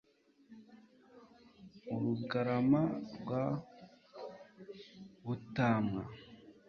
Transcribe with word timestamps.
mu 1.89 1.99
rugarama 2.17 2.81
rwa 3.17 3.43
butamwa 5.25 6.03